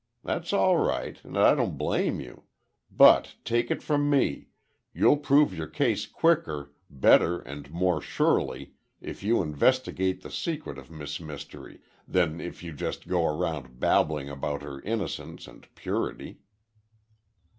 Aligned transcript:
That's 0.23 0.51
all 0.51 0.77
right, 0.77 1.23
and 1.23 1.37
I 1.37 1.53
don't 1.53 1.77
blame 1.77 2.19
you—but, 2.19 3.35
take 3.45 3.69
it 3.69 3.83
from 3.83 4.09
me, 4.09 4.47
you'll 4.95 5.17
prove 5.17 5.53
your 5.55 5.67
case 5.67 6.07
quicker, 6.07 6.73
better 6.89 7.37
and 7.39 7.69
more 7.69 8.01
surely, 8.01 8.73
if 8.99 9.21
you 9.21 9.43
investigate 9.43 10.23
the 10.23 10.31
secret 10.31 10.79
of 10.79 10.89
Miss 10.89 11.19
Mystery, 11.19 11.81
than 12.07 12.41
if 12.41 12.63
you 12.63 12.73
just 12.73 13.07
go 13.07 13.27
around 13.27 13.79
babbling 13.79 14.27
about 14.27 14.63
her 14.63 14.81
innocence 14.81 15.45
and 15.45 15.67
purity." 15.75 16.39